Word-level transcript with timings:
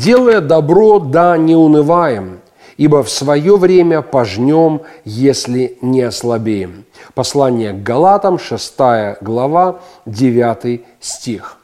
Делая 0.00 0.40
добро, 0.40 0.98
да 0.98 1.36
не 1.36 1.54
унываем, 1.56 2.40
ибо 2.76 3.02
в 3.02 3.08
свое 3.08 3.56
время 3.56 4.02
пожнем, 4.02 4.82
если 5.04 5.78
не 5.80 6.02
ослабеем. 6.02 6.84
Послание 7.14 7.72
к 7.72 7.82
Галатам, 7.82 8.38
6 8.38 8.74
глава, 9.22 9.80
9 10.04 10.84
стих. 11.00 11.56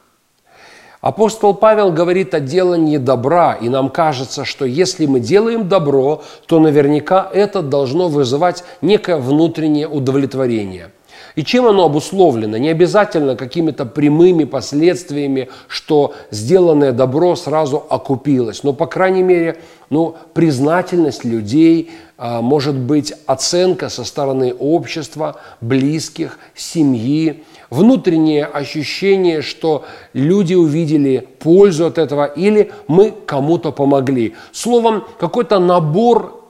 Апостол 1.01 1.53
Павел 1.53 1.91
говорит 1.91 2.33
о 2.33 2.39
делании 2.39 2.97
добра, 2.97 3.53
и 3.53 3.69
нам 3.69 3.89
кажется, 3.89 4.45
что 4.45 4.65
если 4.65 5.05
мы 5.05 5.19
делаем 5.19 5.67
добро, 5.67 6.23
то 6.47 6.59
наверняка 6.59 7.29
это 7.31 7.61
должно 7.61 8.07
вызывать 8.07 8.63
некое 8.81 9.17
внутреннее 9.17 9.87
удовлетворение– 9.87 10.91
и 11.35 11.43
чем 11.43 11.65
оно 11.65 11.85
обусловлено? 11.85 12.57
Не 12.57 12.69
обязательно 12.69 13.35
какими-то 13.35 13.85
прямыми 13.85 14.43
последствиями, 14.43 15.49
что 15.67 16.13
сделанное 16.31 16.91
добро 16.91 17.35
сразу 17.35 17.83
окупилось. 17.89 18.63
Но, 18.63 18.73
по 18.73 18.85
крайней 18.85 19.23
мере, 19.23 19.57
ну, 19.89 20.15
признательность 20.33 21.23
людей, 21.23 21.91
а, 22.17 22.41
может 22.41 22.75
быть, 22.75 23.13
оценка 23.25 23.89
со 23.89 24.03
стороны 24.03 24.53
общества, 24.53 25.37
близких, 25.61 26.37
семьи, 26.55 27.43
внутреннее 27.69 28.45
ощущение, 28.45 29.41
что 29.41 29.85
люди 30.13 30.53
увидели 30.53 31.27
пользу 31.39 31.87
от 31.87 31.97
этого 31.97 32.25
или 32.25 32.71
мы 32.87 33.11
кому-то 33.25 33.71
помогли. 33.71 34.35
Словом, 34.51 35.03
какой-то 35.19 35.59
набор 35.59 36.43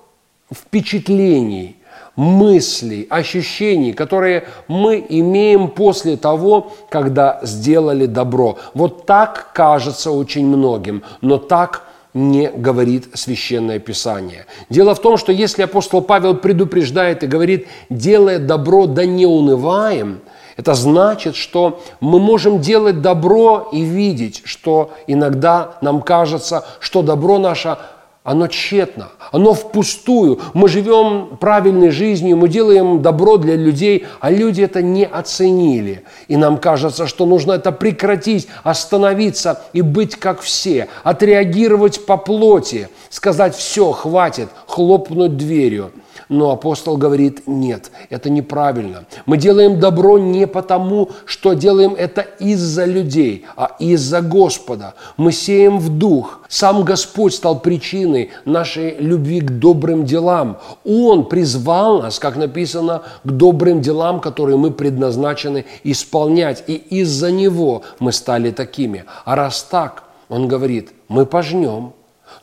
впечатлений– 0.52 1.78
мыслей, 2.16 3.08
ощущений, 3.10 3.94
которые 3.94 4.46
мы 4.68 5.04
имеем 5.10 5.70
после 5.70 6.18
того, 6.18 6.72
когда 6.90 7.40
сделали 7.44 8.06
добро. 8.06 8.58
Вот 8.74 9.06
так 9.06 9.50
кажется 9.54 10.12
очень 10.12 10.46
многим, 10.46 11.04
но 11.22 11.38
так 11.38 11.88
не 12.14 12.50
говорит 12.50 13.10
Священное 13.16 13.80
Писание. 13.80 14.46
Дело 14.70 14.94
в 14.94 15.02
том, 15.02 15.18
что 15.18 15.32
если 15.32 15.64
апостол 15.64 16.02
Павел 16.02 16.36
предупреждает 16.36 17.24
и 17.24 17.28
говорит, 17.28 17.68
делая 17.90 18.38
добро, 18.38 18.86
да 18.86 19.06
не 19.06 19.26
унываем, 19.26 20.22
это 20.56 20.76
значит, 20.76 21.36
что 21.36 21.82
мы 22.00 22.20
можем 22.20 22.62
делать 22.62 23.02
добро 23.02 23.70
и 23.72 23.82
видеть, 23.82 24.44
что 24.46 24.92
иногда 25.08 25.78
нам 25.82 26.02
кажется, 26.02 26.64
что 26.80 27.02
добро 27.02 27.40
наше 27.40 27.78
оно 28.24 28.48
тщетно, 28.48 29.10
оно 29.32 29.54
впустую. 29.54 30.40
Мы 30.54 30.70
живем 30.70 31.38
правильной 31.40 31.90
жизнью, 31.92 32.38
мы 32.38 32.48
делаем 32.48 33.02
добро 33.02 33.38
для 33.38 33.56
людей, 33.56 34.06
а 34.22 34.32
люди 34.32 34.62
это 34.62 34.82
не 34.82 35.06
оценили. 35.06 36.04
И 36.30 36.38
нам 36.38 36.58
кажется, 36.58 37.06
что 37.06 37.26
нужно 37.26 37.54
это 37.54 37.74
прекратить, 37.74 38.48
остановиться 38.64 39.62
и 39.74 39.82
быть 39.82 40.16
как 40.16 40.40
все, 40.40 40.88
отреагировать 41.04 42.06
по 42.06 42.16
плоти, 42.16 42.88
сказать 43.10 43.56
«все, 43.56 43.92
хватит», 43.92 44.48
хлопнуть 44.68 45.36
дверью– 45.36 45.92
но 46.30 46.52
апостол 46.52 46.98
говорит, 46.98 47.44
нет, 47.48 47.92
это 48.10 48.30
неправильно. 48.30 49.06
Мы 49.26 49.38
делаем 49.38 49.80
добро 49.80 50.18
не 50.18 50.48
потому, 50.48 51.10
что 51.26 51.54
делаем 51.54 51.96
это 51.98 52.22
из-за 52.22 52.86
людей, 52.86 53.46
а 53.56 53.76
из-за 53.80 54.22
Господа. 54.22 54.94
Мы 55.18 55.32
сеем 55.32 55.80
в 55.80 55.90
дух. 55.90 56.42
Сам 56.48 56.84
Господь 56.84 57.34
стал 57.34 57.60
причиной 57.60 58.32
нашей 58.46 58.96
любви 58.98 59.42
к 59.42 59.52
добрым 59.52 60.06
делам. 60.06 60.60
Он 60.86 61.26
призвал 61.26 62.02
нас, 62.02 62.20
как 62.20 62.36
написано, 62.36 63.04
к 63.24 63.32
добрым 63.32 63.82
делам, 63.82 64.20
которые 64.20 64.58
мы 64.58 64.72
предназначены 64.72 65.66
исполнять. 65.84 66.64
И 66.68 66.76
из-за 66.76 67.32
Него 67.32 67.84
мы 68.00 68.12
стали 68.12 68.52
такими. 68.52 69.06
А 69.26 69.36
раз 69.36 69.64
так, 69.64 70.04
Он 70.30 70.48
говорит, 70.48 70.92
мы 71.08 71.26
пожнем, 71.26 71.94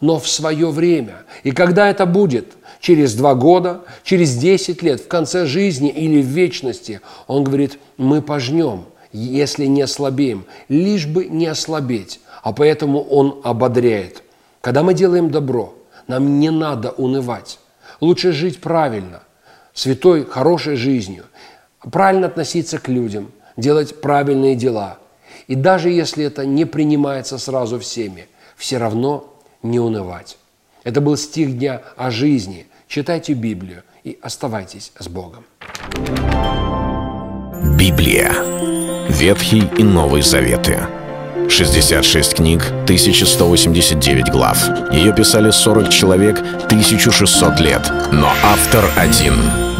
но 0.00 0.18
в 0.18 0.28
свое 0.28 0.70
время. 0.70 1.24
И 1.42 1.52
когда 1.52 1.88
это 1.88 2.06
будет? 2.06 2.54
Через 2.80 3.14
два 3.14 3.34
года, 3.34 3.82
через 4.04 4.34
десять 4.36 4.82
лет, 4.82 5.00
в 5.00 5.08
конце 5.08 5.44
жизни 5.44 5.90
или 5.90 6.22
в 6.22 6.26
вечности. 6.26 7.00
Он 7.26 7.44
говорит, 7.44 7.78
мы 7.98 8.22
пожнем, 8.22 8.86
если 9.12 9.66
не 9.66 9.82
ослабеем, 9.82 10.46
лишь 10.68 11.06
бы 11.06 11.26
не 11.26 11.46
ослабеть. 11.46 12.20
А 12.42 12.52
поэтому 12.52 13.02
он 13.02 13.40
ободряет. 13.44 14.22
Когда 14.62 14.82
мы 14.82 14.94
делаем 14.94 15.30
добро, 15.30 15.74
нам 16.06 16.40
не 16.40 16.50
надо 16.50 16.90
унывать. 16.90 17.58
Лучше 18.00 18.32
жить 18.32 18.60
правильно, 18.60 19.22
святой, 19.74 20.24
хорошей 20.24 20.76
жизнью, 20.76 21.24
правильно 21.92 22.28
относиться 22.28 22.78
к 22.78 22.88
людям, 22.88 23.30
делать 23.56 24.00
правильные 24.00 24.56
дела. 24.56 24.98
И 25.48 25.54
даже 25.54 25.90
если 25.90 26.24
это 26.24 26.46
не 26.46 26.64
принимается 26.64 27.36
сразу 27.36 27.78
всеми, 27.78 28.28
все 28.56 28.78
равно 28.78 29.39
не 29.62 29.78
унывать. 29.78 30.38
Это 30.84 31.00
был 31.00 31.16
стих 31.16 31.58
дня 31.58 31.82
о 31.96 32.10
жизни. 32.10 32.66
Читайте 32.88 33.34
Библию 33.34 33.82
и 34.04 34.18
оставайтесь 34.22 34.92
с 34.98 35.08
Богом. 35.08 35.44
Библия. 37.78 38.32
Ветхий 39.08 39.64
и 39.78 39.82
Новый 39.82 40.22
Заветы. 40.22 40.78
66 41.48 42.34
книг, 42.34 42.62
1189 42.84 44.30
глав. 44.30 44.56
Ее 44.92 45.14
писали 45.14 45.50
40 45.50 45.88
человек, 45.90 46.38
1600 46.38 47.60
лет. 47.60 47.82
Но 48.12 48.28
автор 48.42 48.84
один– 48.96 49.34